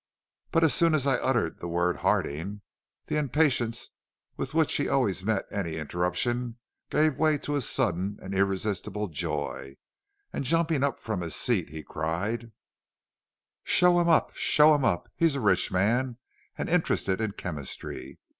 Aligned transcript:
But 0.49 0.63
as 0.63 0.73
soon 0.73 0.95
as 0.95 1.05
I 1.05 1.17
uttered 1.17 1.59
the 1.59 1.67
word 1.67 1.97
Harding, 1.97 2.61
the 3.05 3.17
impatience 3.17 3.89
with 4.35 4.55
which 4.55 4.75
he 4.77 4.89
always 4.89 5.23
met 5.23 5.45
any 5.51 5.75
interruption 5.75 6.57
gave 6.89 7.19
way 7.19 7.37
to 7.37 7.55
a 7.55 7.61
sudden 7.61 8.17
and 8.19 8.33
irresistible 8.33 9.09
joy, 9.09 9.75
and, 10.33 10.43
jumping 10.43 10.83
up 10.83 10.97
from 10.99 11.21
his 11.21 11.35
seat, 11.35 11.69
he 11.69 11.83
cried: 11.83 12.51
"'Show 13.63 13.99
him 13.99 14.09
up! 14.09 14.35
show 14.35 14.73
him 14.73 14.83
up. 14.85 15.07
He 15.15 15.27
is 15.27 15.35
a 15.35 15.39
rich 15.39 15.71
man 15.71 16.17
and 16.57 16.67
interested 16.67 17.21
in 17.21 17.33
chemistry. 17.33 18.17